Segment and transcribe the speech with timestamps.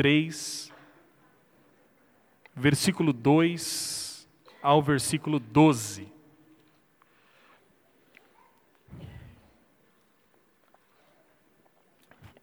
[0.00, 0.72] 3,
[2.56, 4.26] versículo 2
[4.62, 6.10] ao versículo 12.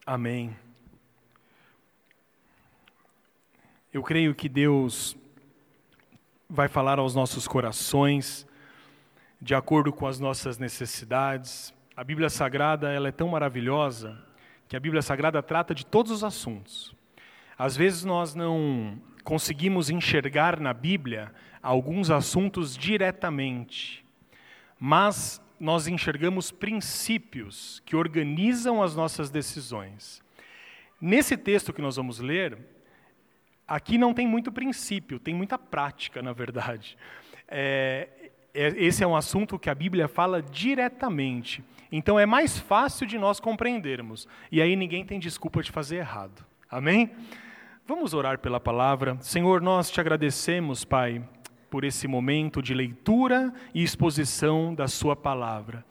[0.06, 0.56] Amém.
[3.92, 5.16] Eu creio que Deus
[6.48, 8.46] vai falar aos nossos corações
[9.42, 11.74] de acordo com as nossas necessidades.
[11.96, 14.16] A Bíblia Sagrada, ela é tão maravilhosa
[14.68, 16.96] que a Bíblia Sagrada trata de todos os assuntos.
[17.58, 24.04] Às vezes nós não conseguimos enxergar na Bíblia alguns assuntos diretamente,
[24.78, 30.22] mas nós enxergamos princípios que organizam as nossas decisões.
[31.00, 32.56] Nesse texto que nós vamos ler,
[33.66, 36.96] aqui não tem muito princípio, tem muita prática, na verdade.
[37.48, 38.08] É,
[38.54, 41.64] é, esse é um assunto que a Bíblia fala diretamente.
[41.90, 44.28] Então é mais fácil de nós compreendermos.
[44.50, 46.44] E aí ninguém tem desculpa de fazer errado.
[46.70, 47.10] Amém?
[47.88, 49.16] Vamos orar pela palavra.
[49.18, 51.26] Senhor, nós te agradecemos, Pai,
[51.70, 55.82] por esse momento de leitura e exposição da Sua palavra.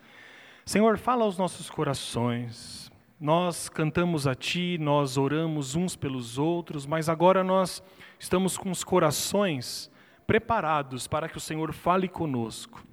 [0.64, 2.92] Senhor, fala aos nossos corações.
[3.20, 7.81] Nós cantamos a Ti, nós oramos uns pelos outros, mas agora nós
[8.20, 9.89] estamos com os corações
[10.28, 12.86] preparados para que o Senhor fale conosco.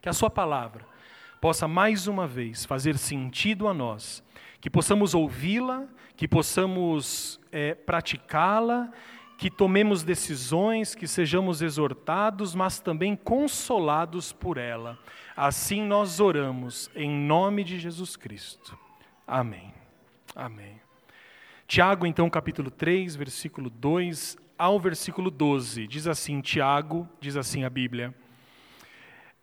[0.00, 0.86] Que a Sua palavra
[1.40, 4.22] possa mais uma vez fazer sentido a nós,
[4.64, 8.90] que possamos ouvi-la, que possamos é, praticá-la,
[9.36, 14.98] que tomemos decisões, que sejamos exortados, mas também consolados por ela.
[15.36, 18.74] Assim nós oramos, em nome de Jesus Cristo.
[19.26, 19.70] Amém.
[20.34, 20.80] Amém.
[21.68, 27.68] Tiago, então, capítulo 3, versículo 2 ao versículo 12, diz assim: Tiago, diz assim a
[27.68, 28.14] Bíblia.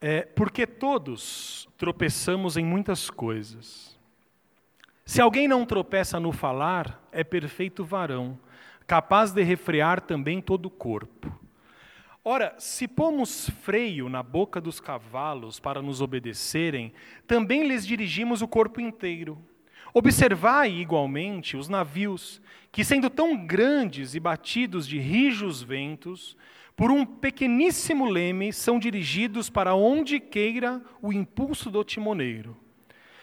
[0.01, 3.90] É, porque todos tropeçamos em muitas coisas.
[5.11, 8.39] Se alguém não tropeça no falar, é perfeito varão,
[8.87, 11.37] capaz de refrear também todo o corpo.
[12.23, 16.93] Ora, se pomos freio na boca dos cavalos para nos obedecerem,
[17.27, 19.37] também lhes dirigimos o corpo inteiro.
[19.93, 22.41] Observai igualmente os navios,
[22.71, 26.37] que sendo tão grandes e batidos de rijos ventos,
[26.73, 32.60] por um pequeníssimo leme são dirigidos para onde queira o impulso do timoneiro.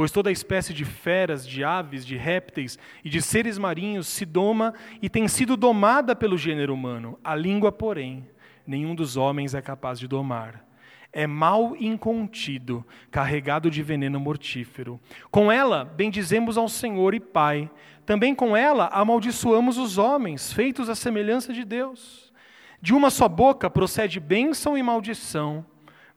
[0.00, 4.72] Pois toda espécie de feras, de aves, de répteis e de seres marinhos se doma
[5.02, 7.18] e tem sido domada pelo gênero humano.
[7.22, 8.26] A língua, porém,
[8.66, 10.64] nenhum dos homens é capaz de domar
[11.12, 14.98] é mal incontido, carregado de veneno mortífero.
[15.30, 17.70] Com ela bendizemos ao Senhor e Pai.
[18.06, 22.32] Também com ela amaldiçoamos os homens, feitos à semelhança de Deus.
[22.80, 25.66] De uma só boca procede bênção e maldição.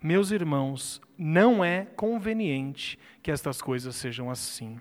[0.03, 4.77] Meus irmãos, não é conveniente que estas coisas sejam assim.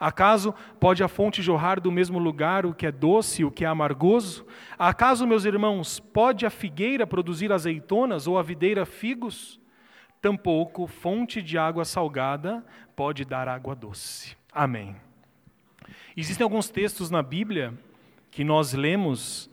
[0.00, 3.66] Acaso pode a fonte jorrar do mesmo lugar o que é doce e o que
[3.66, 4.46] é amargoso?
[4.78, 9.60] Acaso, meus irmãos, pode a figueira produzir azeitonas ou a videira figos?
[10.22, 12.64] Tampouco fonte de água salgada
[12.96, 14.34] pode dar água doce.
[14.50, 14.96] Amém.
[16.16, 17.74] Existem alguns textos na Bíblia
[18.30, 19.50] que nós lemos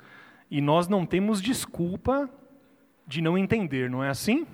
[0.49, 2.29] e nós não temos desculpa
[3.05, 4.47] de não entender, não é assim?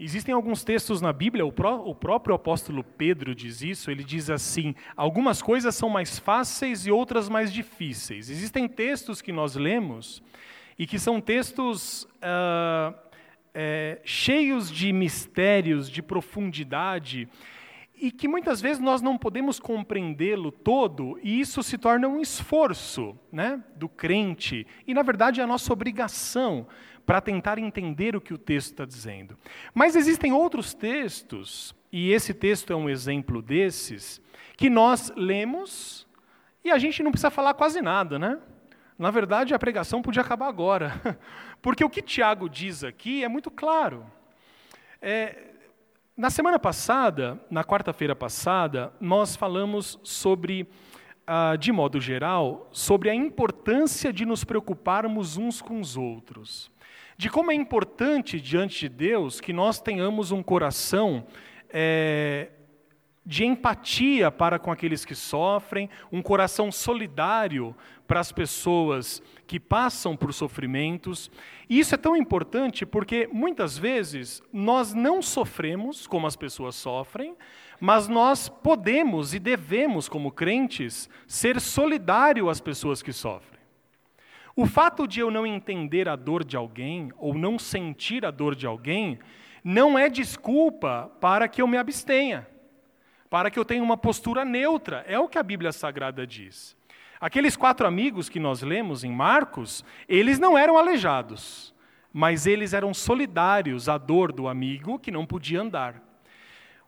[0.00, 4.30] Existem alguns textos na Bíblia, o, pró o, próprio apóstolo Pedro diz isso, ele diz
[4.30, 8.30] assim: algumas coisas são mais fáceis e outras mais difíceis.
[8.30, 10.22] Existem textos que nós lemos
[10.78, 12.94] e que são textos uh,
[13.52, 17.28] é, cheios de mistérios, de profundidade,
[17.96, 23.18] e que muitas vezes nós não podemos compreendê-lo todo, e isso se torna um esforço
[23.32, 26.68] né, do crente, e na verdade é a nossa obrigação
[27.08, 29.34] para tentar entender o que o texto está dizendo.
[29.72, 34.20] Mas existem outros textos, e esse texto é um exemplo desses,
[34.58, 36.06] que nós lemos
[36.62, 38.38] e a gente não precisa falar quase nada, né?
[38.98, 41.18] Na verdade, a pregação podia acabar agora,
[41.62, 44.04] porque o que Tiago diz aqui é muito claro.
[45.00, 45.54] É,
[46.14, 50.68] na semana passada, na quarta-feira passada, nós falamos sobre,
[51.26, 56.70] ah, de modo geral, sobre a importância de nos preocuparmos uns com os outros
[57.18, 61.26] de como é importante diante de Deus que nós tenhamos um coração
[61.68, 62.48] é,
[63.26, 67.74] de empatia para com aqueles que sofrem, um coração solidário
[68.06, 71.28] para as pessoas que passam por sofrimentos.
[71.68, 77.36] E isso é tão importante porque muitas vezes nós não sofremos como as pessoas sofrem,
[77.80, 83.57] mas nós podemos e devemos, como crentes, ser solidário às pessoas que sofrem.
[84.58, 88.54] O fato de eu não entender a dor de alguém ou não sentir a dor
[88.54, 89.18] de alguém
[89.62, 92.46] não é desculpa para que eu me abstenha
[93.30, 95.04] para que eu tenha uma postura neutra.
[95.06, 96.76] É o que a Bíblia Sagrada diz.
[97.20, 101.74] Aqueles quatro amigos que nós lemos em Marcos, eles não eram aleijados,
[102.12, 106.00] mas eles eram solidários à dor do amigo que não podia andar.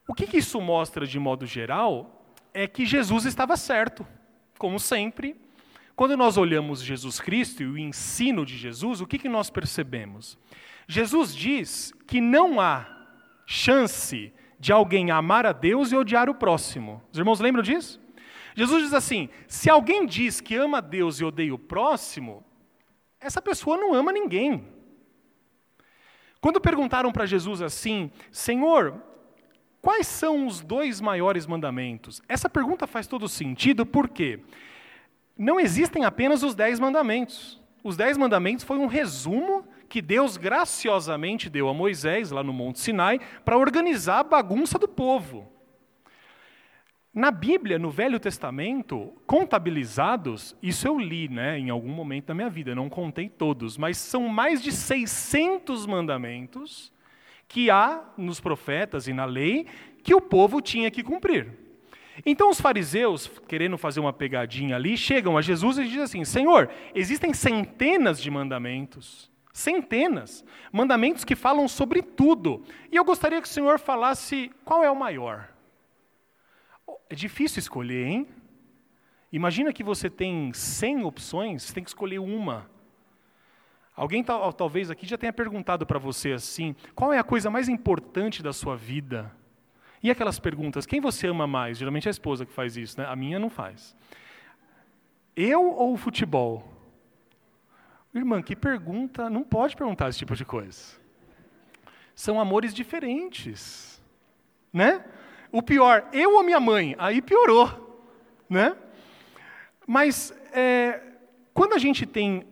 [0.07, 2.25] O que, isso mostra de modo geral
[2.55, 4.07] é que Jesus estava certo,
[4.59, 5.37] como sempre.
[6.01, 10.39] Quando nós olhamos Jesus Cristo e o ensino de Jesus, o que, que nós percebemos?
[10.89, 12.87] Jesus diz que não há
[13.45, 17.03] chance de alguém amar a Deus e odiar o próximo.
[17.13, 18.01] Os irmãos lembram disso?
[18.55, 22.43] Jesus diz assim: se alguém diz que ama a Deus e odeia o próximo,
[23.21, 24.67] essa pessoa não ama ninguém.
[26.41, 29.03] Quando perguntaram para Jesus assim, Senhor,
[29.83, 32.23] quais são os dois maiores mandamentos?
[32.27, 34.41] Essa pergunta faz todo sentido porque
[35.41, 37.59] não existem apenas os dez mandamentos.
[37.83, 42.79] Os dez mandamentos foi um resumo que Deus graciosamente deu a Moisés, lá no Monte
[42.79, 45.51] Sinai, para organizar a bagunça do povo.
[47.13, 52.51] Na Bíblia, no Velho Testamento, contabilizados, isso eu li né, em algum momento da minha
[52.51, 56.93] vida, não contei todos, mas são mais de 600 mandamentos
[57.49, 59.67] que há nos profetas e na lei
[60.03, 61.60] que o povo tinha que cumprir.
[62.25, 66.71] Então os fariseus, querendo fazer uma pegadinha ali, chegam a Jesus e dizem assim: Senhor,
[66.95, 69.31] existem centenas de mandamentos.
[69.53, 70.45] Centenas.
[70.73, 72.63] Mandamentos que falam sobre tudo.
[72.91, 75.49] E eu gostaria que o Senhor falasse qual é o maior.
[77.09, 78.29] É difícil escolher, hein?
[79.33, 82.69] Imagina que você tem 100 opções, você tem que escolher uma.
[83.95, 88.43] Alguém talvez aqui já tenha perguntado para você assim: qual é a coisa mais importante
[88.43, 89.31] da sua vida?
[90.03, 91.79] E aquelas perguntas: quem você ama mais?
[91.79, 93.07] Geralmente é a esposa que faz isso, né?
[93.07, 93.97] A minha não faz.
[95.37, 96.67] Eu ou o futebol?
[98.13, 100.99] Irmã, que pergunta, não pode perguntar esse tipo de coisa.
[102.15, 104.03] São amores diferentes,
[104.73, 105.05] né?
[105.53, 108.05] O pior, eu ou minha mãe, aí piorou,
[108.49, 108.77] né?
[109.87, 111.01] Mas é,
[111.55, 112.45] quando a gente tem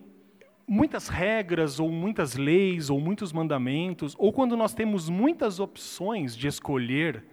[0.67, 6.47] muitas regras, ou muitas leis, ou muitos mandamentos, ou quando nós temos muitas opções de
[6.47, 7.23] escolher,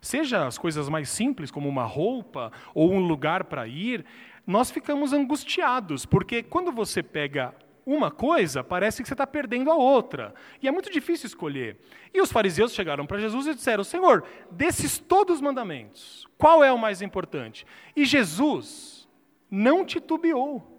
[0.00, 4.04] seja as coisas mais simples, como uma roupa ou um lugar para ir,
[4.46, 7.54] nós ficamos angustiados, porque quando você pega
[7.84, 10.34] uma coisa, parece que você está perdendo a outra.
[10.62, 11.78] E é muito difícil escolher.
[12.12, 16.70] E os fariseus chegaram para Jesus e disseram: Senhor, desses todos os mandamentos, qual é
[16.70, 17.66] o mais importante?
[17.96, 19.08] E Jesus
[19.50, 20.78] não titubeou.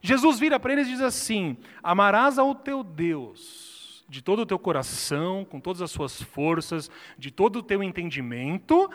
[0.00, 3.75] Jesus vira para eles e diz assim: Amarás ao teu Deus
[4.08, 8.90] de todo o teu coração, com todas as suas forças, de todo o teu entendimento,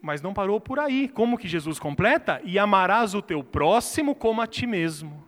[0.00, 1.08] mas não parou por aí.
[1.08, 2.40] Como que Jesus completa?
[2.44, 5.24] E amarás o teu próximo como a ti mesmo.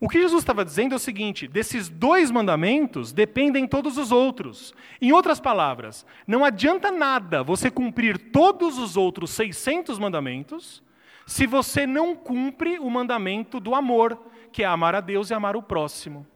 [0.00, 4.72] O que Jesus estava dizendo é o seguinte: desses dois mandamentos dependem todos os outros.
[5.00, 10.82] Em outras palavras, não adianta nada você cumprir todos os outros 600 mandamentos
[11.26, 14.18] se você não cumpre o mandamento do amor,
[14.50, 16.26] que é amar a Deus e amar o próximo.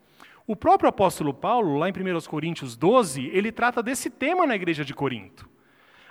[0.52, 4.84] O próprio apóstolo Paulo, lá em 1 Coríntios 12, ele trata desse tema na igreja
[4.84, 5.48] de Corinto.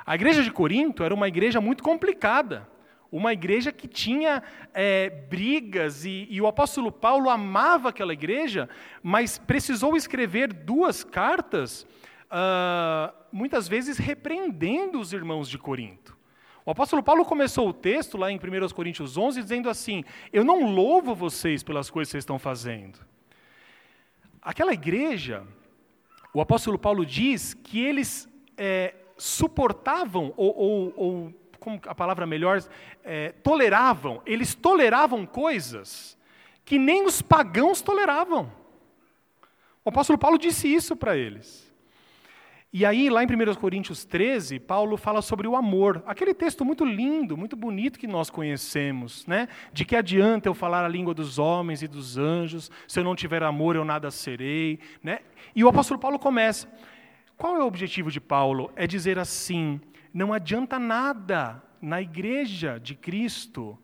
[0.03, 2.67] A igreja de Corinto era uma igreja muito complicada.
[3.11, 4.41] Uma igreja que tinha
[4.73, 8.67] é, brigas, e, e, o apóstolo Paulo amava aquela igreja,
[9.03, 11.85] mas precisou escrever duas cartas,
[12.31, 16.17] uh, muitas vezes repreendendo os irmãos de Corinto.
[16.65, 20.73] O apóstolo Paulo começou o texto lá em 1 Coríntios 11 dizendo assim: Eu não
[20.73, 23.11] louvo vocês pelas coisas que vocês estão fazendo.
[24.41, 25.45] Aquela igreja,
[26.33, 32.63] o apóstolo Paulo diz que eles é, suportavam ou, ou, ou como a palavra melhor,
[33.03, 36.17] é, toleravam, eles toleravam coisas
[36.65, 38.51] que nem os pagãos toleravam.
[39.85, 41.70] O apóstolo Paulo disse isso para eles.
[42.73, 46.01] E aí, lá em 1 Coríntios 13, Paulo fala sobre o amor.
[46.05, 49.49] Aquele texto muito lindo, muito bonito que nós conhecemos, né?
[49.73, 53.13] De que adianta eu falar a língua dos homens e dos anjos, se eu não
[53.13, 55.19] tiver amor eu nada serei, né?
[55.53, 56.71] E o apóstolo Paulo começa.
[57.37, 58.71] Qual é o objetivo de Paulo?
[58.73, 59.81] É dizer assim:
[60.13, 63.77] não adianta nada na igreja de Cristo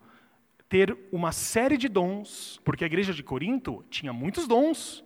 [0.66, 5.04] ter uma série de dons, porque a igreja de Corinto tinha muitos dons.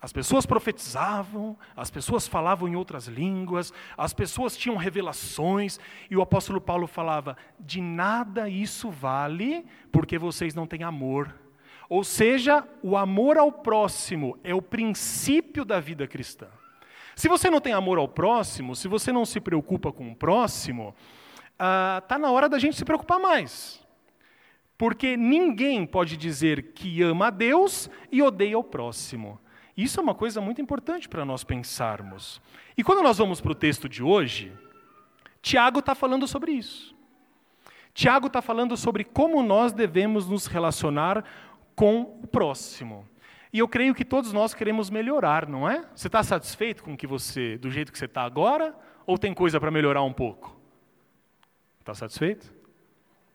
[0.00, 6.22] As pessoas profetizavam, as pessoas falavam em outras línguas, as pessoas tinham revelações, e o
[6.22, 11.34] apóstolo Paulo falava: de nada isso vale, porque vocês não têm amor.
[11.88, 16.46] Ou seja, o amor ao próximo é o princípio da vida cristã.
[17.16, 20.94] Se você não tem amor ao próximo, se você não se preocupa com o próximo,
[21.54, 23.84] está ah, na hora da gente se preocupar mais.
[24.76, 29.40] Porque ninguém pode dizer que ama a Deus e odeia o próximo.
[29.78, 32.42] Isso é uma coisa muito importante para nós pensarmos.
[32.76, 34.52] E quando nós vamos para o texto de hoje,
[35.40, 36.92] Tiago está falando sobre isso.
[37.94, 41.24] Tiago está falando sobre como nós devemos nos relacionar
[41.76, 43.08] com o próximo.
[43.52, 45.88] E eu creio que todos nós queremos melhorar, não é?
[45.94, 49.60] Você está satisfeito com que você, do jeito que você está agora, ou tem coisa
[49.60, 50.60] para melhorar um pouco?
[51.78, 52.52] Está satisfeito?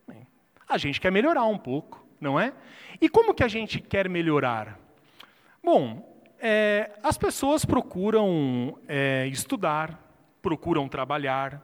[0.06, 0.28] Bem,
[0.68, 2.54] a gente quer melhorar um pouco, não é?
[3.00, 4.78] E como que a gente quer melhorar?
[5.64, 6.13] Bom,
[6.46, 9.98] é, as pessoas procuram é, estudar,
[10.42, 11.64] procuram trabalhar.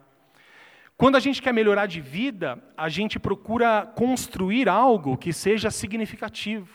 [0.95, 6.69] Quando a gente quer melhorar de vida, a gente procura construir algo que seja significativo.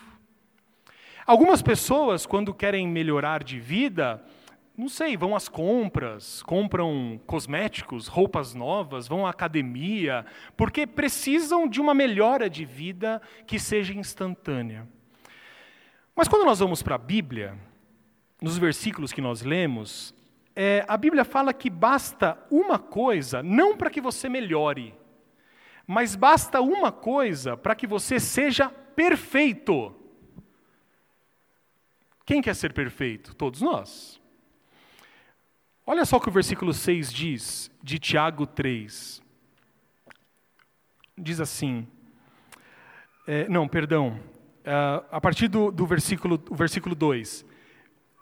[1.25, 4.23] Algumas pessoas, quando querem melhorar de vida,
[4.77, 10.23] não sei, vão às compras, compram cosméticos, roupas novas, vão à academia,
[10.55, 14.87] porque precisam de uma melhora de vida que seja instantânea.
[16.15, 17.57] Mas quando nós vamos para a Bíblia,
[18.45, 20.13] nos versículos que nós lemos,
[20.55, 24.93] é, a Bíblia fala que basta uma coisa, não para que você melhore,
[25.87, 29.95] mas basta uma coisa para que você seja perfeito.
[32.23, 33.33] Quem quer ser perfeito?
[33.33, 34.21] Todos nós.
[35.83, 39.23] Olha só o que o versículo 6 diz, de Tiago 3.
[41.17, 41.87] Diz assim,
[43.25, 44.19] é, não, perdão,
[44.63, 44.71] é,
[45.09, 47.54] a partir do, do versículo, versículo 2.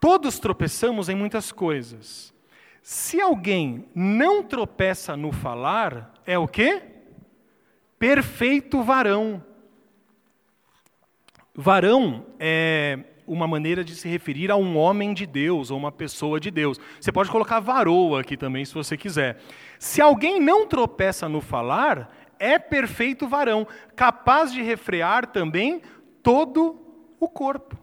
[0.03, 2.33] Todos tropeçamos em muitas coisas.
[2.81, 6.81] Se alguém não tropeça no falar, é o quê?
[7.97, 9.41] Perfeito varão.
[11.55, 16.37] Varão é uma maneira de se referir a um homem de Deus ou uma pessoa
[16.37, 16.77] de Deus.
[16.99, 19.39] Você pode colocar varoa aqui também, se você quiser.
[19.79, 25.81] Se alguém não tropeça no falar, é perfeito varão, capaz de refrear também
[26.21, 26.77] todo
[27.21, 27.82] o corpo.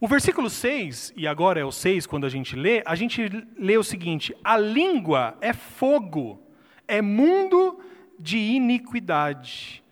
[0.00, 3.76] O versículo 6, e agora é o 6 quando a gente lê, a gente lê
[3.76, 6.40] o seguinte: a língua é fogo,
[6.86, 7.80] é mundo
[8.18, 9.82] de iniquidade.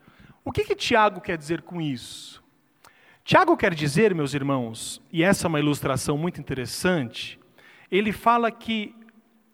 [0.44, 2.42] O que, que Tiago quer dizer com isso?
[3.24, 7.40] Tiago quer dizer, meus irmãos, e essa é uma ilustração muito interessante,
[7.90, 8.94] ele fala que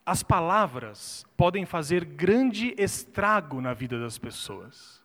[0.04, 5.00] as palavras podem fazer grande estrago na vida das pessoas.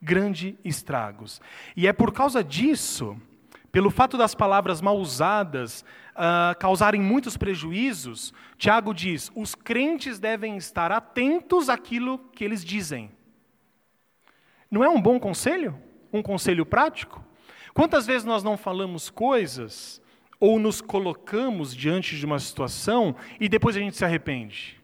[0.00, 1.42] Grande estragos.
[1.76, 3.20] E é por causa disso
[3.70, 5.84] pelo fato das palavras mal usadas
[6.14, 13.10] uh, causarem muitos prejuízos, Tiago diz: os crentes devem estar atentos àquilo que eles dizem.
[14.70, 15.78] Não é um bom conselho?
[16.12, 17.24] Um conselho prático?
[17.74, 20.02] Quantas vezes nós não falamos coisas
[20.40, 24.78] ou nos colocamos diante de uma situação e depois a gente se arrepende?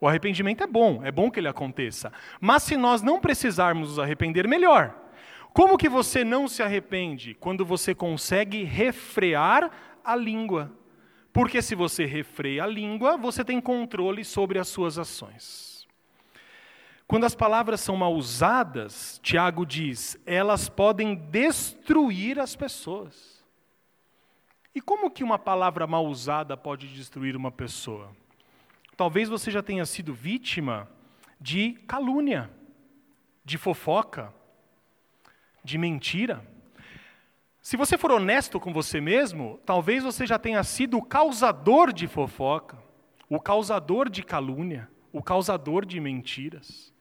[0.00, 2.12] O arrependimento é bom, é bom que ele aconteça.
[2.40, 5.01] Mas se nós não precisarmos nos arrepender, melhor.
[5.52, 7.34] Como que você não se arrepende?
[7.34, 9.70] Quando você consegue refrear
[10.02, 10.72] a língua.
[11.32, 15.86] Porque se você refreia a língua, você tem controle sobre as suas ações.
[17.06, 23.44] Quando as palavras são mal usadas, Tiago diz, elas podem destruir as pessoas.
[24.74, 28.10] E como que uma palavra mal usada pode destruir uma pessoa?
[28.96, 30.88] Talvez você já tenha sido vítima
[31.38, 32.50] de calúnia,
[33.44, 34.32] de fofoca,
[35.62, 36.46] de mentira.
[37.60, 42.08] Se você for honesto com você mesmo, talvez você já tenha sido o causador de
[42.08, 42.76] fofoca,
[43.28, 46.92] o causador de calúnia, o causador de mentiras.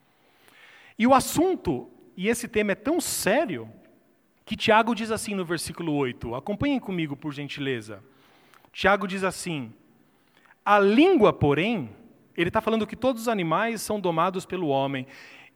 [0.99, 3.67] E o assunto, e esse tema é tão sério,
[4.45, 8.03] que Tiago diz assim no versículo 8, acompanhem comigo por gentileza.
[8.71, 9.73] Tiago diz assim:
[10.63, 11.89] A língua, porém,
[12.37, 15.07] ele está falando que todos os animais são domados pelo homem,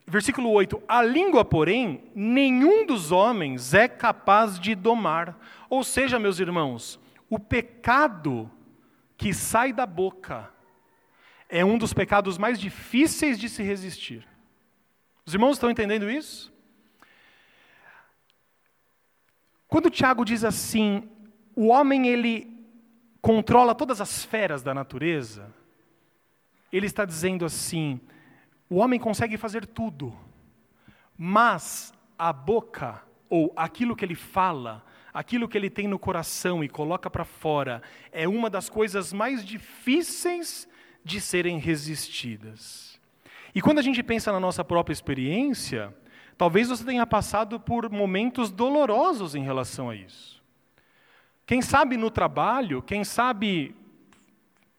[0.08, 5.38] Versículo 8: A língua, porém, nenhum dos homens é capaz de domar.
[5.70, 8.52] Ou seja, meus irmãos, o pecado
[9.18, 10.52] que sai da boca
[11.50, 14.28] é um dos pecados mais difíceis de se resistir.
[15.26, 16.54] Os irmãos estão entendendo isso?
[19.68, 21.10] Quando Tiago diz assim,
[21.56, 22.56] o homem ele
[23.22, 25.52] controla todas as feras da natureza,
[26.72, 28.00] ele está dizendo assim,
[28.70, 30.16] o homem consegue fazer tudo,
[31.18, 36.70] mas a boca, ou aquilo que ele fala, aquilo que ele tem no coração e
[36.70, 37.82] coloca para fora,
[38.12, 40.68] é uma das coisas mais difíceis
[41.04, 43.00] de serem resistidas.
[43.54, 45.96] E quando a gente pensa na nossa própria experiência,
[46.38, 50.44] talvez você tenha passado por momentos dolorosos em relação a isso.
[51.46, 53.76] Quem sabe no trabalho, quem sabe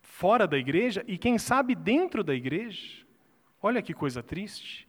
[0.02, 3.05] fora da igreja e quem sabe dentro da igreja.
[3.66, 4.86] Olha que coisa triste.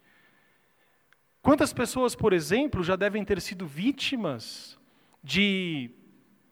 [1.41, 4.77] Quantas pessoas, por exemplo, já devem ter sido vítimas
[5.24, 5.89] de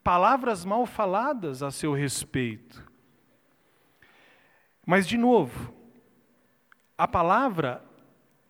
[0.03, 2.83] palavras mal faladas a seu respeito?
[4.83, 5.71] Mas, de novo,
[6.97, 7.85] a palavra,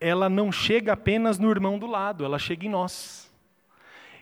[0.00, 3.30] ela não chega apenas no irmão do lado, ela chega em nós.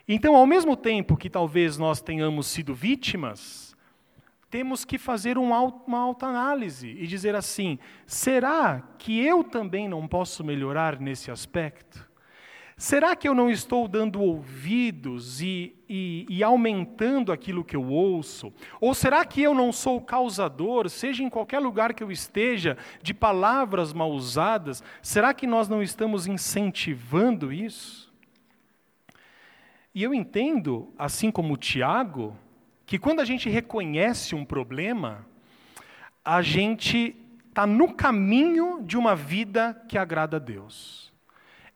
[0.05, 3.64] Então, ao mesmo tempo que talvez nós tenhamos sido vítimas,
[4.55, 10.97] temos que fazer uma autoanálise e dizer assim: será que eu também não posso melhorar
[10.97, 12.09] nesse aspecto?
[12.77, 18.53] Será que eu não estou dando ouvidos e, e, e, aumentando aquilo que eu ouço?
[18.79, 23.13] Ou será que eu não sou causador, seja em qualquer lugar que eu esteja, de
[23.13, 24.81] palavras mal usadas?
[25.01, 28.09] Será que nós não estamos incentivando isso?
[29.93, 32.37] E eu entendo, assim como Tiago,
[32.85, 35.25] que quando a gente reconhece um problema,
[36.23, 37.15] a gente
[37.49, 41.13] está no caminho de uma vida que agrada a Deus.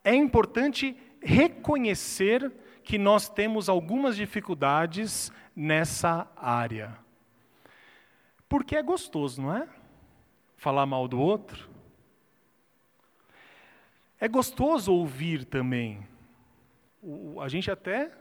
[0.03, 2.51] É importante reconhecer
[2.83, 6.97] que nós temos algumas dificuldades nessa área.
[8.47, 9.67] Porque é gostoso, não é?
[10.57, 11.69] Falar mal do outro.
[14.19, 16.05] É gostoso ouvir também
[17.41, 18.11] a gente até.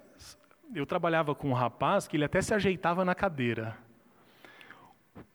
[0.75, 3.77] Eu trabalhava com um rapaz que ele até se ajeitava na cadeira.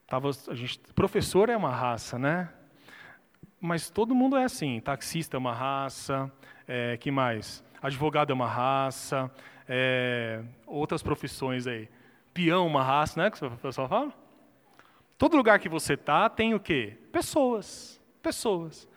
[0.06, 2.48] Tava, a gente, professor é uma raça, né?
[3.60, 4.80] Mas todo mundo é assim.
[4.80, 6.30] Taxista é uma raça.
[6.68, 7.64] É, que mais?
[7.82, 9.28] Advogado é uma raça.
[9.68, 11.88] É, outras profissões aí.
[12.32, 13.30] Peão é uma raça, né?
[13.30, 14.12] Que o pessoal fala.
[15.18, 16.96] Todo lugar que você tá tem o quê?
[17.10, 18.00] Pessoas.
[18.22, 18.88] Pessoas.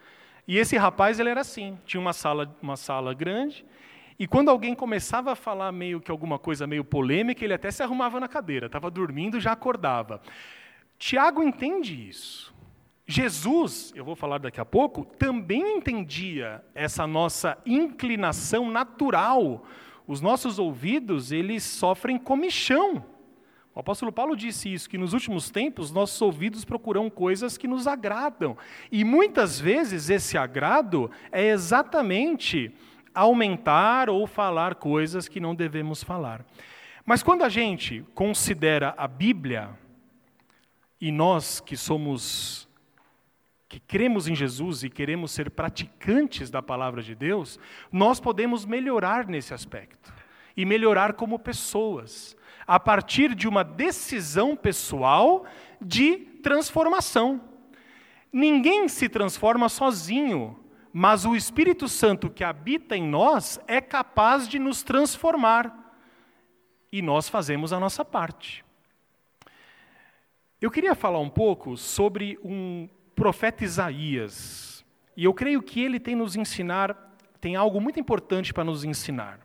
[0.47, 1.79] E esse rapaz ele era assim.
[1.83, 3.65] Tinha uma sala, uma sala grande
[4.19, 7.83] e quando alguém começava a falar meio que alguma coisa meio polêmica, ele até se
[7.83, 10.21] arrumava na cadeira, estava dormindo, já acordava.
[10.97, 12.55] Tiago entende isso.
[13.05, 19.65] Jesus, eu vou falar daqui a pouco, também entendia essa nossa inclinação natural.
[20.07, 23.05] Os nossos ouvidos, eles sofrem comichão.
[23.73, 27.85] O apóstolo Paulo disse isso, que nos últimos tempos nossos ouvidos procuram coisas que nos
[27.85, 28.57] agradam.
[28.91, 32.73] E muitas vezes esse agrado é exatamente
[33.17, 36.45] aumentar ou falar coisas que não devemos falar.
[37.03, 39.69] Mas quando a gente considera a Bíblia,
[41.01, 42.69] e nós que somos,
[43.67, 47.59] que cremos em Jesus e queremos ser praticantes da palavra de Deus,
[47.91, 50.13] nós podemos melhorar nesse aspecto.
[50.55, 55.45] E melhorar como pessoas, a partir de uma decisão pessoal
[55.79, 57.41] de transformação.
[58.31, 60.59] Ninguém se transforma sozinho
[60.99, 65.93] mas o Espírito Santo que habita em nós é capaz de nos transformar.
[66.91, 68.65] E nós fazemos a nossa parte.
[70.59, 74.83] Eu queria falar um pouco sobre um profeta Isaías.
[75.15, 76.97] E eu creio que ele tem nos ensinar,
[77.39, 79.39] tem algo muito importante para nos ensinar.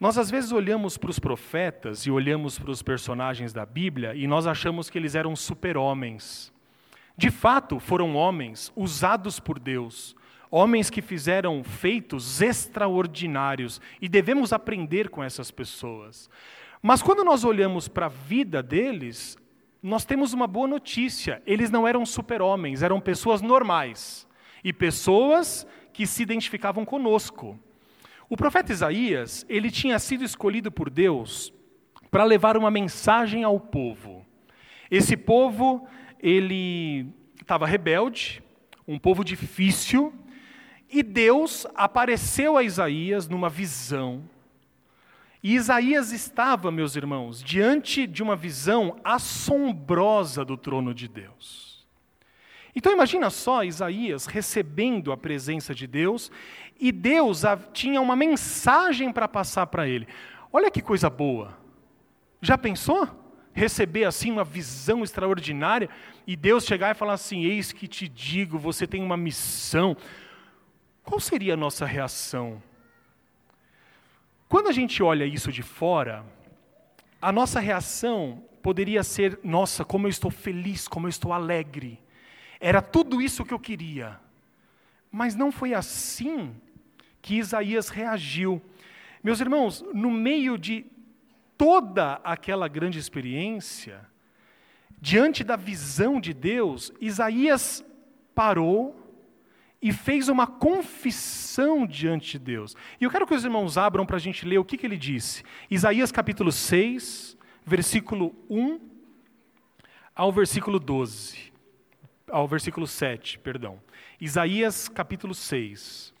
[0.00, 4.26] Nós às vezes olhamos para os profetas e olhamos para os personagens da Bíblia e
[4.26, 6.52] nós achamos que eles eram super-homens.
[7.16, 10.14] De fato, foram homens usados por Deus,
[10.50, 16.28] homens que fizeram feitos extraordinários e devemos aprender com essas pessoas.
[16.82, 19.36] Mas quando nós olhamos para a vida deles,
[19.82, 24.26] nós temos uma boa notícia: eles não eram super-homens, eram pessoas normais
[24.62, 27.58] e pessoas que se identificavam conosco.
[28.28, 31.52] O profeta Isaías, ele tinha sido escolhido por Deus
[32.10, 34.26] para levar uma mensagem ao povo.
[34.90, 35.86] Esse povo
[36.20, 37.06] ele
[37.40, 38.42] estava rebelde,
[38.86, 40.12] um povo difícil,
[40.88, 44.22] e Deus apareceu a Isaías numa visão.
[45.42, 51.86] E Isaías estava, meus irmãos, diante de uma visão assombrosa do trono de Deus.
[52.74, 56.30] Então imagina só Isaías recebendo a presença de Deus
[56.78, 60.06] e Deus tinha uma mensagem para passar para ele.
[60.52, 61.56] Olha que coisa boa.
[62.42, 63.08] Já pensou?
[63.56, 65.88] Receber assim uma visão extraordinária
[66.26, 69.96] e Deus chegar e falar assim: Eis que te digo, você tem uma missão.
[71.02, 72.62] Qual seria a nossa reação?
[74.46, 76.24] Quando a gente olha isso de fora,
[77.20, 81.98] a nossa reação poderia ser: nossa, como eu estou feliz, como eu estou alegre.
[82.60, 84.20] Era tudo isso que eu queria.
[85.10, 86.54] Mas não foi assim
[87.22, 88.60] que Isaías reagiu.
[89.22, 90.84] Meus irmãos, no meio de
[91.56, 94.00] toda aquela grande experiência,
[95.00, 97.84] diante da visão de Deus, Isaías
[98.34, 99.02] parou
[99.80, 102.76] e fez uma confissão diante de Deus.
[103.00, 104.96] E eu quero que os irmãos abram para a gente ler o que, que ele
[104.96, 105.42] disse.
[105.70, 108.80] Isaías capítulo 6, versículo 1
[110.14, 111.52] ao versículo 12.
[112.28, 113.80] Ao versículo 7, perdão.
[114.20, 116.14] Isaías capítulo 6.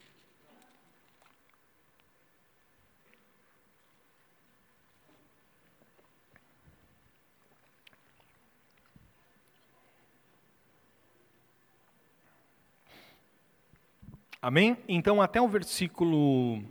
[14.40, 14.76] Amém?
[14.86, 16.62] Então, até o versículo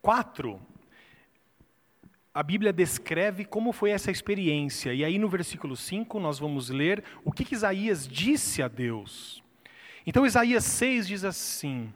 [0.00, 0.60] 4,
[2.32, 4.94] a Bíblia descreve como foi essa experiência.
[4.94, 9.42] E aí, no versículo 5, nós vamos ler o que, que Isaías disse a Deus.
[10.06, 11.92] Então, Isaías 6 diz assim: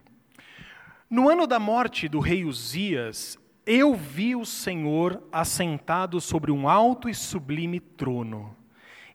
[1.09, 7.09] No ano da morte do rei Uzias, eu vi o Senhor assentado sobre um alto
[7.09, 8.57] e sublime trono,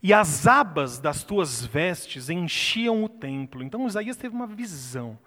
[0.02, 3.62] e as abas das tuas vestes enchiam o templo.
[3.62, 5.20] Então, Isaías teve uma visão.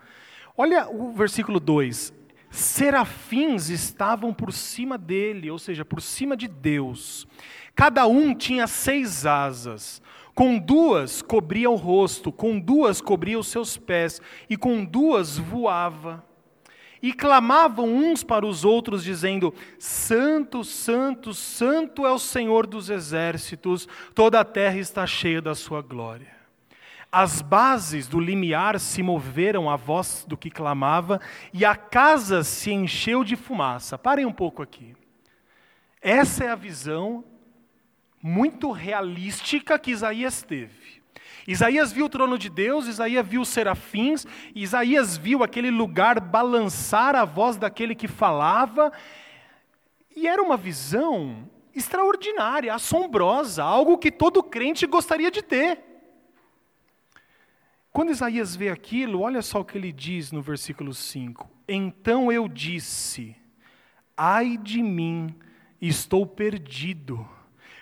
[0.62, 2.12] Olha o versículo 2:
[2.50, 7.26] serafins estavam por cima dele, ou seja, por cima de Deus.
[7.74, 10.02] Cada um tinha seis asas.
[10.34, 14.20] Com duas cobria o rosto, com duas cobria os seus pés,
[14.50, 16.22] e com duas voava.
[17.00, 23.88] E clamavam uns para os outros, dizendo: Santo, Santo, Santo é o Senhor dos exércitos,
[24.14, 26.39] toda a terra está cheia da sua glória.
[27.12, 31.20] As bases do limiar se moveram à voz do que clamava,
[31.52, 33.98] e a casa se encheu de fumaça.
[33.98, 34.94] Parem um pouco aqui.
[36.00, 37.24] Essa é a visão
[38.22, 41.00] muito realística que Isaías teve.
[41.48, 47.16] Isaías viu o trono de Deus, Isaías viu os serafins, Isaías viu aquele lugar balançar
[47.16, 48.92] a voz daquele que falava,
[50.14, 55.89] e era uma visão extraordinária, assombrosa, algo que todo crente gostaria de ter.
[57.92, 62.48] Quando Isaías vê aquilo, olha só o que ele diz no versículo 5: Então eu
[62.48, 63.36] disse:
[64.16, 65.34] Ai de mim,
[65.80, 67.28] estou perdido,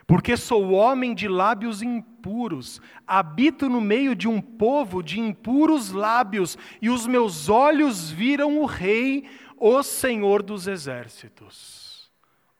[0.06, 6.56] porque sou homem de lábios impuros, habito no meio de um povo de impuros lábios,
[6.80, 12.10] e os meus olhos viram o Rei, o Senhor dos exércitos.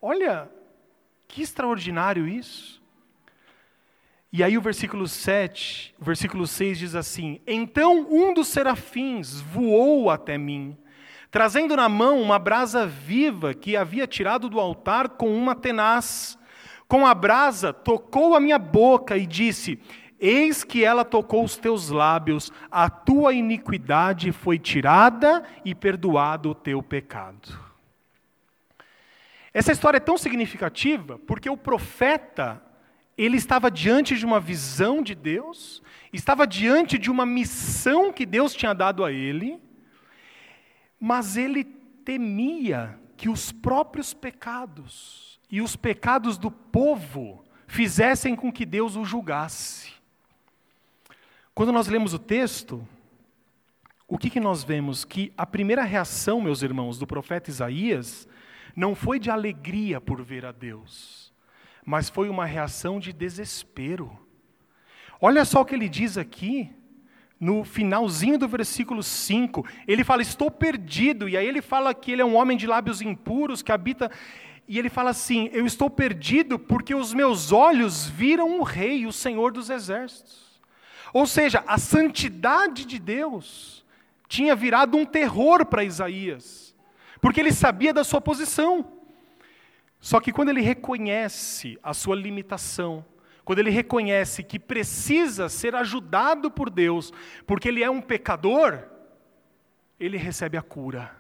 [0.00, 0.50] Olha,
[1.26, 2.77] que extraordinário isso.
[4.30, 10.10] E aí o versículo 7, o versículo 6 diz assim: Então um dos serafins voou
[10.10, 10.76] até mim,
[11.30, 16.38] trazendo na mão uma brasa viva que havia tirado do altar com uma tenaz.
[16.86, 19.80] Com a brasa tocou a minha boca e disse:
[20.20, 26.54] Eis que ela tocou os teus lábios, a tua iniquidade foi tirada e perdoado o
[26.54, 27.66] teu pecado.
[29.54, 32.62] Essa história é tão significativa porque o profeta
[33.18, 38.54] ele estava diante de uma visão de Deus, estava diante de uma missão que Deus
[38.54, 39.60] tinha dado a ele,
[41.00, 48.64] mas ele temia que os próprios pecados e os pecados do povo fizessem com que
[48.64, 49.92] Deus o julgasse.
[51.52, 52.86] Quando nós lemos o texto,
[54.06, 55.04] o que, que nós vemos?
[55.04, 58.28] Que a primeira reação, meus irmãos, do profeta Isaías
[58.76, 61.27] não foi de alegria por ver a Deus
[61.88, 64.12] mas foi uma reação de desespero.
[65.18, 66.70] Olha só o que ele diz aqui,
[67.40, 69.64] no finalzinho do versículo 5.
[69.86, 71.26] Ele fala: Estou perdido.
[71.26, 74.10] E aí ele fala que ele é um homem de lábios impuros, que habita.
[74.68, 79.12] E ele fala assim: Eu estou perdido porque os meus olhos viram o Rei, o
[79.12, 80.60] Senhor dos Exércitos.
[81.10, 83.82] Ou seja, a santidade de Deus
[84.28, 86.76] tinha virado um terror para Isaías,
[87.18, 88.97] porque ele sabia da sua posição.
[90.00, 93.04] Só que quando ele reconhece a sua limitação,
[93.44, 97.12] quando ele reconhece que precisa ser ajudado por Deus,
[97.46, 98.84] porque ele é um pecador,
[99.98, 101.16] ele recebe a cura.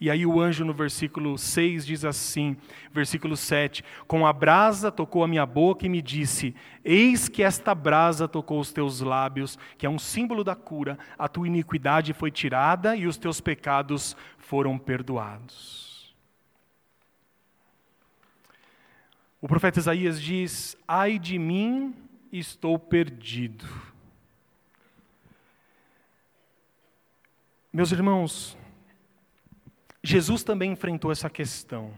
[0.00, 2.56] E aí o anjo no versículo 6 diz assim,
[2.90, 7.74] versículo 7: Com a brasa tocou a minha boca e me disse: Eis que esta
[7.74, 12.30] brasa tocou os teus lábios, que é um símbolo da cura, a tua iniquidade foi
[12.30, 15.89] tirada e os teus pecados foram perdoados.
[19.40, 21.94] O profeta Isaías diz: Ai de mim,
[22.30, 23.66] estou perdido.
[27.72, 28.58] Meus irmãos,
[30.02, 31.94] Jesus também enfrentou essa questão.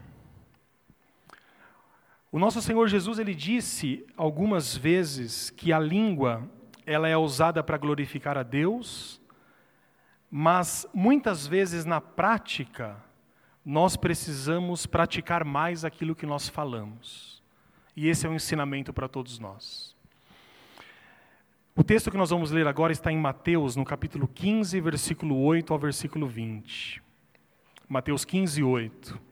[2.31, 6.48] O nosso Senhor Jesus ele disse algumas vezes que a língua
[6.87, 9.20] ela é usada para glorificar a Deus,
[10.31, 12.96] mas muitas vezes na prática
[13.64, 17.42] nós precisamos praticar mais aquilo que nós falamos.
[17.96, 19.94] E esse é um ensinamento para todos nós.
[21.75, 25.72] O texto que nós vamos ler agora está em Mateus, no capítulo 15, versículo 8
[25.72, 27.03] ao versículo 20.
[27.88, 29.32] Mateus 15, 8.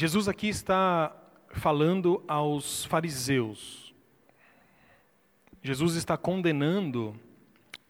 [0.00, 1.12] Jesus aqui está
[1.50, 3.92] falando aos fariseus.
[5.60, 7.18] Jesus está condenando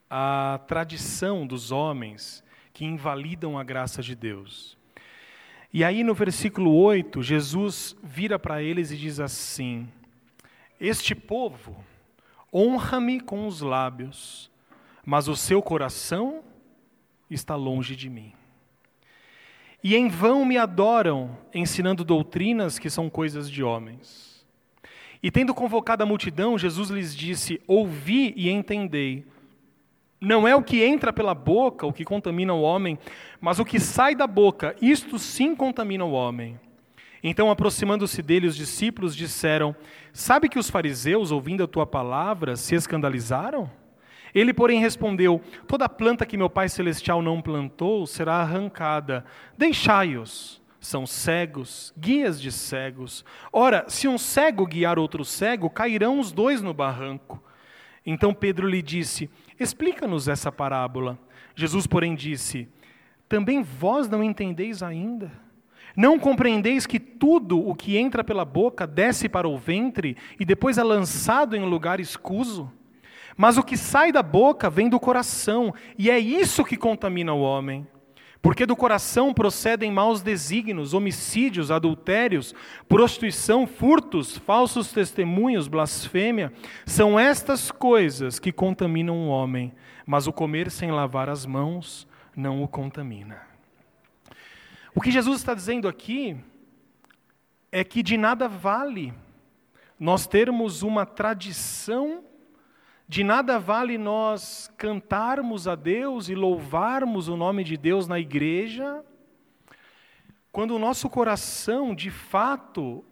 [0.08, 2.42] a tradição dos homens
[2.72, 4.74] que invalidam a graça de Deus.
[5.70, 9.86] E aí no versículo 8, Jesus vira para eles e diz assim:
[10.80, 11.84] Este povo
[12.50, 14.50] honra-me com os lábios,
[15.04, 16.42] mas o seu coração
[17.28, 18.32] está longe de mim.
[19.82, 24.46] E em vão me adoram, ensinando doutrinas que são coisas de homens.
[25.22, 29.24] E tendo convocado a multidão, Jesus lhes disse: Ouvi e entendei.
[30.20, 32.98] Não é o que entra pela boca o que contamina o homem,
[33.40, 36.58] mas o que sai da boca, isto sim contamina o homem.
[37.22, 39.74] Então, aproximando-se dele, os discípulos disseram:
[40.12, 43.70] Sabe que os fariseus, ouvindo a tua palavra, se escandalizaram?
[44.34, 49.24] Ele, porém, respondeu: Toda planta que meu Pai Celestial não plantou será arrancada.
[49.56, 50.58] Deixai-os.
[50.80, 53.24] São cegos, guias de cegos.
[53.52, 57.42] Ora, se um cego guiar outro cego, cairão os dois no barranco.
[58.06, 61.18] Então Pedro lhe disse: Explica-nos essa parábola.
[61.54, 62.68] Jesus, porém, disse:
[63.28, 65.32] Também vós não entendeis ainda?
[65.96, 70.78] Não compreendeis que tudo o que entra pela boca desce para o ventre e depois
[70.78, 72.72] é lançado em lugar escuso?
[73.40, 77.40] Mas o que sai da boca vem do coração, e é isso que contamina o
[77.40, 77.86] homem.
[78.42, 82.52] Porque do coração procedem maus desígnios, homicídios, adultérios,
[82.88, 86.52] prostituição, furtos, falsos testemunhos, blasfêmia.
[86.84, 89.72] São estas coisas que contaminam o homem,
[90.04, 93.40] mas o comer sem lavar as mãos não o contamina.
[94.96, 96.36] O que Jesus está dizendo aqui
[97.70, 99.14] é que de nada vale
[99.98, 102.24] nós termos uma tradição
[103.08, 109.02] de nada vale nós cantarmos a Deus e louvarmos o nome de Deus na igreja,
[110.52, 113.02] quando o nosso coração, de fato,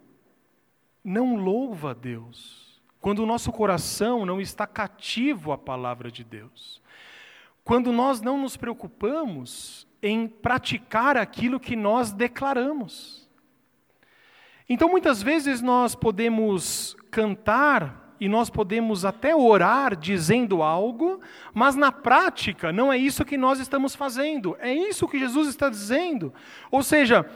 [1.02, 6.82] não louva a Deus, quando o nosso coração não está cativo à palavra de Deus,
[7.64, 13.26] quando nós não nos preocupamos em praticar aquilo que nós declaramos.
[14.68, 21.20] Então, muitas vezes nós podemos cantar e nós podemos até orar dizendo algo,
[21.52, 24.56] mas na prática não é isso que nós estamos fazendo.
[24.58, 26.32] É isso que Jesus está dizendo.
[26.70, 27.28] Ou seja,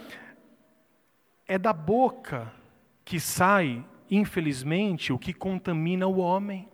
[1.46, 2.52] é da boca
[3.04, 6.68] que sai, infelizmente, o que contamina o homem.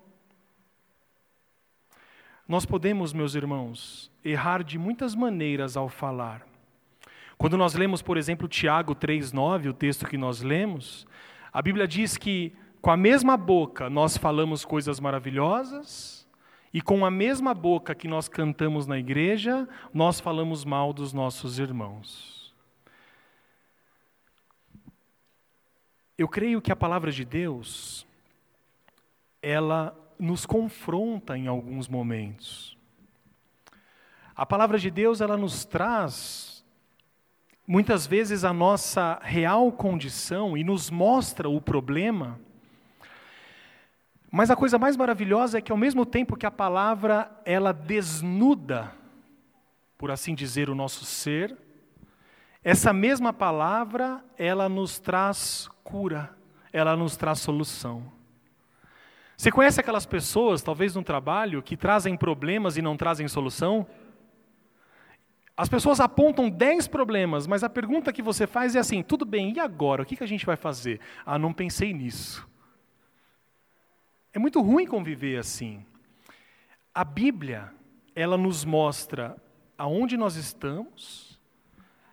[2.46, 6.46] Nós podemos, meus irmãos, errar de muitas maneiras ao falar.
[7.36, 11.06] Quando nós lemos, por exemplo, Tiago 3,9, o texto que nós lemos,
[11.52, 12.54] a Bíblia diz que
[12.86, 16.24] com a mesma boca nós falamos coisas maravilhosas,
[16.72, 21.58] e com a mesma boca que nós cantamos na igreja, nós falamos mal dos nossos
[21.58, 22.54] irmãos.
[26.16, 28.06] Eu creio que a palavra de Deus,
[29.42, 32.78] ela nos confronta em alguns momentos.
[34.32, 36.64] A palavra de Deus, ela nos traz
[37.66, 42.45] muitas vezes a nossa real condição e nos mostra o problema
[44.30, 48.92] mas a coisa mais maravilhosa é que ao mesmo tempo que a palavra ela desnuda,
[49.96, 51.56] por assim dizer, o nosso ser,
[52.62, 56.36] essa mesma palavra ela nos traz cura,
[56.72, 58.12] ela nos traz solução.
[59.36, 63.86] Você conhece aquelas pessoas, talvez no trabalho, que trazem problemas e não trazem solução?
[65.56, 69.52] As pessoas apontam 10 problemas, mas a pergunta que você faz é assim: tudo bem,
[69.54, 70.02] e agora?
[70.02, 71.00] O que a gente vai fazer?
[71.24, 72.46] Ah, não pensei nisso.
[74.36, 75.82] É muito ruim conviver assim.
[76.94, 77.72] A Bíblia,
[78.14, 79.34] ela nos mostra
[79.78, 81.40] aonde nós estamos,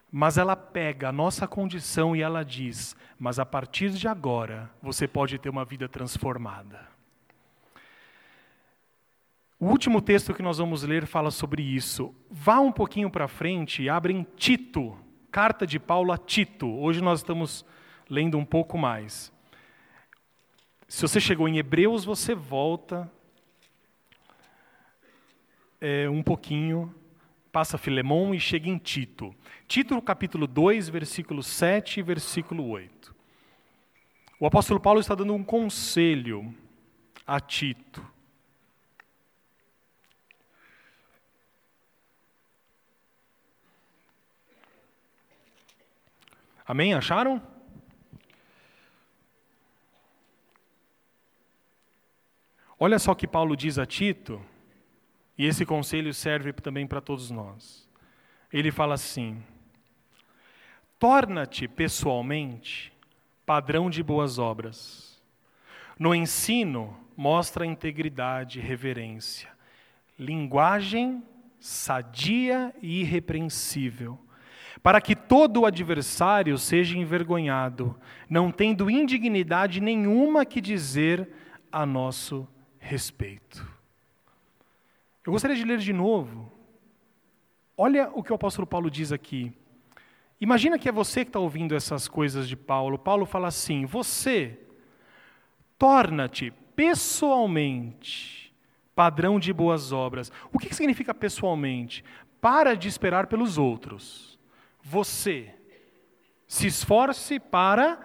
[0.10, 5.06] mas ela pega a nossa condição e ela diz: mas a partir de agora você
[5.06, 6.88] pode ter uma vida transformada.
[9.60, 12.16] O último texto que nós vamos ler fala sobre isso.
[12.32, 14.98] Vá um pouquinho para frente e abre em Tito,
[15.30, 16.70] carta de Paulo a Tito.
[16.70, 17.66] Hoje nós estamos
[18.10, 19.34] lendo um pouco mais.
[20.94, 23.12] Se você chegou em Hebreus, você volta.
[25.82, 26.94] é, um pouquinho,
[27.52, 29.36] passa Filemão e chega em Tito.
[29.68, 33.16] Tito, capítulo 2, versículo 7 e versículo 8.
[34.40, 36.54] O apóstolo Paulo está dando um conselho
[37.26, 38.06] a Tito.
[46.68, 46.94] Amém?
[46.94, 47.53] Acharam?
[52.86, 54.42] Olha só o que Paulo diz a Tito,
[55.38, 57.88] e esse conselho serve também para todos nós.
[58.52, 59.42] Ele fala assim:
[61.00, 62.92] torna-te pessoalmente
[63.46, 65.24] padrão de boas obras.
[65.98, 69.50] No ensino, mostra integridade e reverência,
[70.20, 71.24] linguagem
[71.62, 74.20] sadia e irrepreensível,
[74.82, 77.98] para que todo adversário seja envergonhado,
[78.30, 81.30] não tendo indignidade nenhuma que dizer
[81.72, 82.46] a nosso
[82.84, 83.66] respeito.
[85.26, 86.52] Eu gostaria de ler de novo.
[87.78, 89.54] Olha o que o apóstolo Paulo diz aqui.
[90.40, 93.00] Imagina que é você que está ouvindo essas coisas de Paulo.
[93.00, 94.60] Paulo fala assim: você
[95.80, 98.54] torna-te pessoalmente
[98.94, 100.32] padrão de boas obras.
[100.52, 102.04] O que significa pessoalmente?
[102.42, 104.38] Para de esperar pelos outros.
[104.82, 105.56] Você
[106.46, 108.00] se esforce para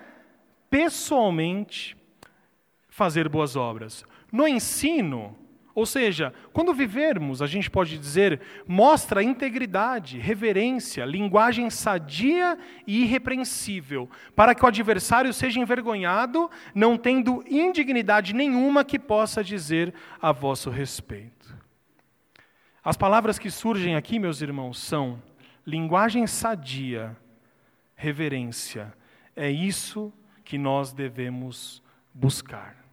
[0.70, 1.96] pessoalmente
[2.88, 4.04] fazer boas obras.
[4.30, 5.36] No ensino,
[5.78, 14.10] ou seja, quando vivermos, a gente pode dizer, mostra integridade, reverência, linguagem sadia e irrepreensível,
[14.34, 20.68] para que o adversário seja envergonhado, não tendo indignidade nenhuma que possa dizer a vosso
[20.68, 21.56] respeito.
[22.82, 25.22] As palavras que surgem aqui, meus irmãos, são
[25.64, 27.16] linguagem sadia,
[27.94, 28.92] reverência.
[29.36, 30.12] É isso
[30.44, 31.80] que nós devemos
[32.12, 32.87] buscar.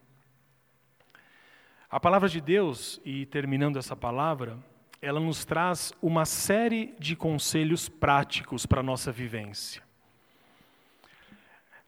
[1.89, 4.57] A palavra de Deus, e terminando essa palavra,
[4.99, 9.83] ela nos traz uma série de conselhos práticos para a nossa vivência.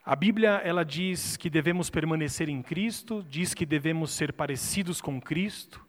[0.06, 5.20] A Bíblia, ela diz que devemos permanecer em Cristo, diz que devemos ser parecidos com
[5.20, 5.84] Cristo.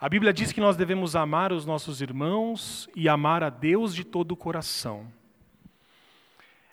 [0.00, 4.02] A Bíblia diz que nós devemos amar os nossos irmãos e amar a Deus de
[4.02, 5.06] todo o coração.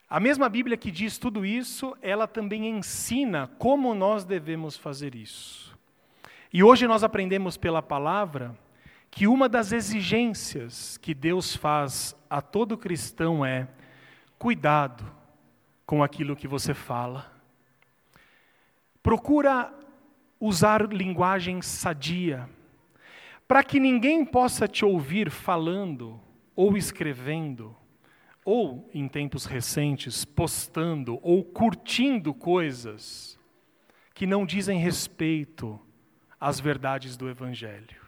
[0.10, 5.71] A mesma Bíblia que diz tudo isso, ela também ensina como nós devemos fazer isso.
[6.54, 8.54] E hoje nós aprendemos pela palavra
[9.10, 13.70] que uma das exigências que Deus faz a todo cristão é
[14.38, 15.10] cuidado
[15.86, 17.32] com aquilo que você fala.
[19.02, 19.74] Procura
[20.42, 22.50] usar linguagem sadia,
[23.48, 26.20] para que ninguém possa te ouvir falando
[26.54, 27.74] ou escrevendo,
[28.44, 33.40] ou em tempos recentes, postando ou curtindo coisas
[34.14, 35.80] que não dizem respeito
[36.42, 38.02] as verdades do Evangelho.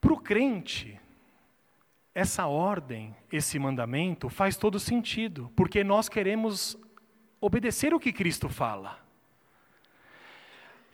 [0.00, 1.00] Para o crente,
[2.14, 6.78] essa ordem, esse mandamento faz todo sentido, porque nós queremos
[7.40, 9.00] obedecer o que Cristo fala.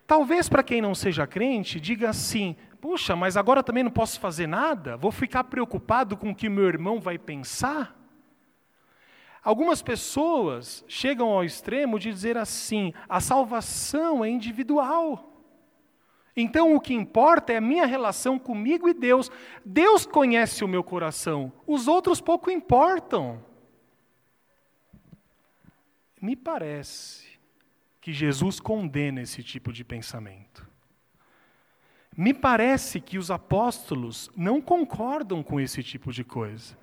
[0.07, 4.46] Talvez para quem não seja crente, diga assim: puxa, mas agora também não posso fazer
[4.46, 4.96] nada?
[4.96, 7.97] Vou ficar preocupado com o que meu irmão vai pensar?
[9.42, 15.24] Algumas pessoas chegam ao extremo de dizer assim: a salvação é individual.
[16.37, 19.31] Então o que importa é a minha relação comigo e Deus.
[19.64, 23.44] Deus conhece o meu coração, os outros pouco importam.
[26.20, 27.27] Me parece
[28.01, 30.66] que Jesus condena esse tipo de pensamento.
[32.16, 36.77] Me parece que os apóstolos não concordam com esse tipo de coisa.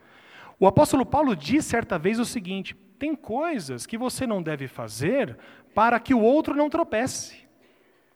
[0.60, 5.38] O apóstolo Paulo diz certa vez o seguinte: tem coisas que você não deve fazer
[5.74, 7.46] para que o outro não tropece.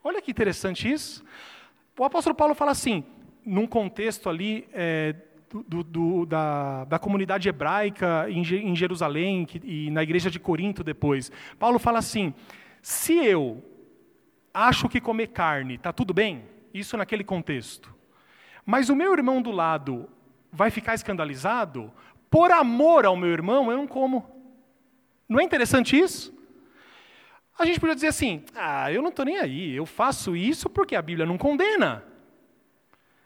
[0.04, 1.24] Olha que interessante isso.
[1.98, 3.04] O apóstolo Paulo fala assim,
[3.46, 5.14] num contexto ali é,
[5.68, 11.32] do, do, da, da, comunidade hebraica em, Jerusalém que, e na igreja de Corinto depois.
[11.58, 12.34] Paulo fala assim:
[12.82, 13.64] se eu
[14.54, 17.94] acho que comer carne está tudo bem, isso naquele contexto,
[18.66, 20.08] mas o meu irmão do lado
[20.52, 21.92] vai ficar escandalizado,
[22.30, 24.30] por amor ao meu irmão, eu não como.
[25.28, 26.38] Não é interessante isso?
[27.58, 30.96] A gente podia dizer assim: ah, eu não estou nem aí, eu faço isso porque
[30.96, 32.04] a Bíblia não condena.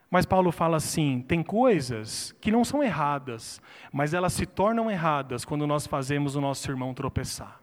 [0.10, 5.46] Mas Paulo fala assim: tem coisas que não são erradas, mas elas se tornam erradas
[5.46, 7.62] quando nós fazemos o nosso irmão tropeçar.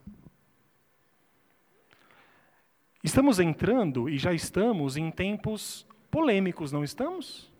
[3.03, 7.51] Estamos entrando e já estamos em tempos polêmicos, não estamos?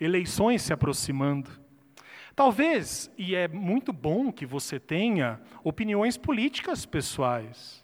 [0.00, 1.65] Eleições se aproximando.
[2.36, 7.82] Talvez, e é muito bom que você tenha opiniões políticas pessoais.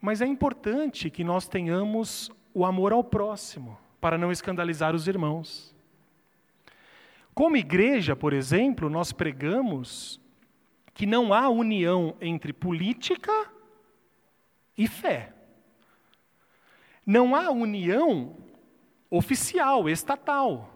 [0.00, 5.72] Mas é importante que nós tenhamos o amor ao próximo, para não escandalizar os irmãos.
[7.32, 10.20] Como igreja, por exemplo, nós pregamos
[10.92, 13.32] que não há união entre política
[14.76, 15.32] e fé.
[17.06, 18.36] Não há união
[19.08, 20.73] oficial, estatal.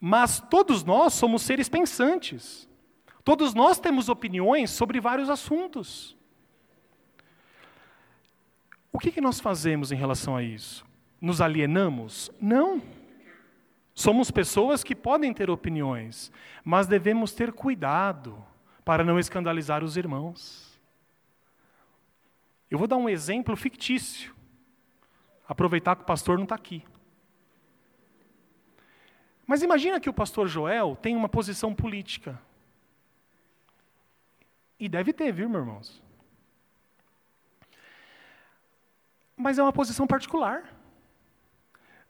[0.00, 2.68] Mas todos nós somos seres pensantes.
[3.22, 6.16] Todos nós temos opiniões sobre vários assuntos.
[8.90, 10.84] O que, que nós fazemos em relação a isso?
[11.20, 12.30] Nos alienamos?
[12.40, 12.82] Não.
[13.94, 16.32] Somos pessoas que podem ter opiniões,
[16.64, 18.42] mas devemos ter cuidado
[18.84, 20.80] para não escandalizar os irmãos.
[22.70, 24.34] Eu vou dar um exemplo fictício.
[25.46, 26.82] Aproveitar que o pastor não está aqui.
[29.50, 32.40] Mas imagina que o pastor Joel tem uma posição política.
[34.78, 36.02] E deve ter, viu, meus irmãos?
[39.36, 40.72] Mas é uma posição particular.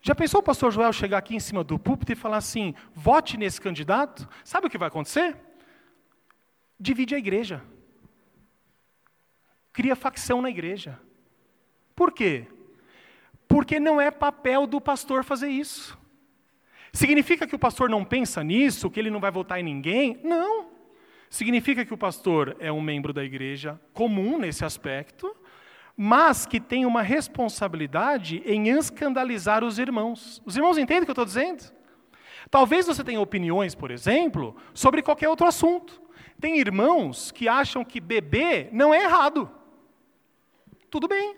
[0.02, 3.38] Já pensou o pastor Joel chegar aqui em cima do púlpito e falar assim: vote
[3.38, 4.28] nesse candidato?
[4.44, 5.34] Sabe o que vai acontecer?
[6.78, 7.64] Divide a igreja.
[9.72, 11.00] Cria facção na igreja.
[11.96, 12.46] Por quê?
[13.48, 15.98] Porque não é papel do pastor fazer isso.
[16.92, 20.20] Significa que o pastor não pensa nisso, que ele não vai votar em ninguém?
[20.24, 20.70] Não.
[21.28, 25.34] Significa que o pastor é um membro da igreja comum nesse aspecto,
[25.96, 30.42] mas que tem uma responsabilidade em escandalizar os irmãos.
[30.44, 31.72] Os irmãos entendem o que eu estou dizendo?
[32.50, 36.02] Talvez você tenha opiniões, por exemplo, sobre qualquer outro assunto.
[36.40, 39.48] Tem irmãos que acham que beber não é errado.
[40.90, 41.36] Tudo bem.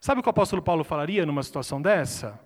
[0.00, 2.40] Sabe o que o apóstolo Paulo falaria numa situação dessa?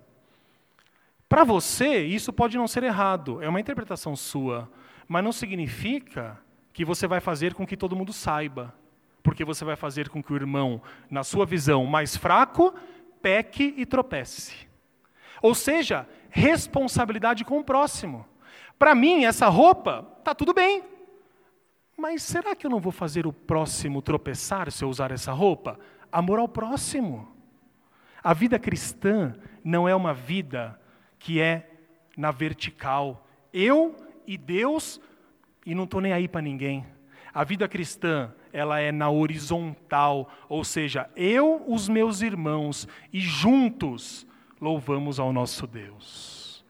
[1.33, 4.71] Para você, isso pode não ser errado, é uma interpretação sua,
[5.07, 6.39] mas não significa
[6.71, 8.71] que você vai fazer com que todo mundo saiba,
[9.23, 10.79] porque você vai fazer com que o irmão,
[11.09, 12.71] na sua visão mais fraco,
[13.19, 14.69] peque e tropece.
[15.41, 18.27] Ou seja, responsabilidade com o próximo.
[18.77, 20.83] Para mim, essa roupa, tá tudo bem.
[21.97, 25.79] Mas será que eu não vou fazer o próximo tropeçar se eu usar essa roupa?
[26.11, 27.27] Amor ao próximo.
[28.23, 30.79] A vida cristã não é uma vida
[31.23, 31.69] que é
[32.17, 33.25] na vertical.
[33.53, 33.95] Eu
[34.27, 34.99] e Deus,
[35.65, 36.85] e não estou nem aí para ninguém.
[37.33, 44.27] A vida cristã, ela é na horizontal, ou seja, eu, os meus irmãos, e juntos
[44.59, 46.63] louvamos ao nosso Deus.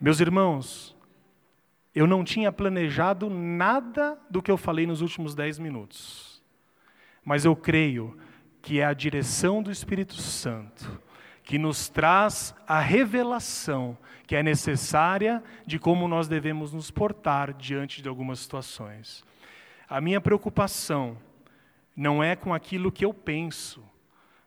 [0.00, 0.96] Meus irmãos,
[1.94, 6.42] eu não tinha planejado nada do que eu falei nos últimos dez minutos,
[7.22, 8.16] mas eu creio
[8.62, 11.05] que é a direção do Espírito Santo
[11.46, 18.02] que nos traz a revelação que é necessária de como nós devemos nos portar diante
[18.02, 19.24] de algumas situações.
[19.88, 21.16] A minha preocupação
[21.96, 23.80] não é com aquilo que eu penso,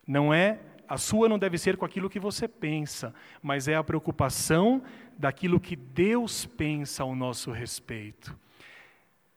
[0.06, 3.84] não é a sua não deve ser com aquilo que você pensa, mas é a
[3.84, 4.84] preocupação
[5.18, 8.38] daquilo que Deus pensa ao nosso respeito.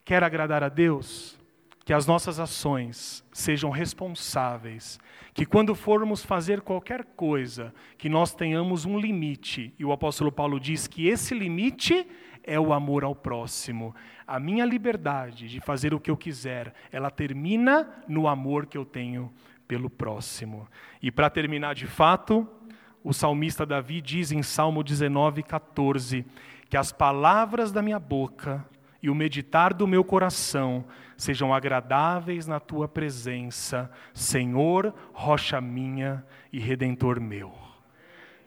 [0.05, 1.39] Quer agradar a Deus?
[1.85, 4.99] Que as nossas ações sejam responsáveis
[5.35, 9.74] que quando formos fazer qualquer coisa, que nós tenhamos um limite.
[9.78, 12.07] E o apóstolo Paulo diz que esse limite
[12.45, 13.95] é o amor ao próximo.
[14.26, 18.85] A minha liberdade de fazer o que eu quiser, ela termina no amor que eu
[18.85, 19.33] tenho
[19.66, 20.68] pelo próximo.
[21.01, 22.47] E para terminar de fato,
[23.03, 26.26] o salmista Davi diz em Salmo 19, 14,
[26.68, 28.64] que as palavras da minha boca
[29.03, 30.84] e o meditar do meu coração
[31.16, 37.53] sejam agradáveis na tua presença, Senhor, rocha minha e redentor meu.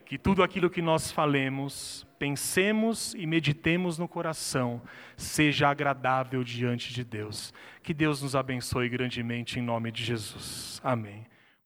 [0.05, 4.81] Que tudo aquilo que nós falemos, pensemos e meditemos no coração,
[5.17, 7.53] seja agradável diante de Deus.
[7.81, 10.79] Que Deus nos abençoe grandemente em nome de Jesus.
[10.83, 11.25] Amém.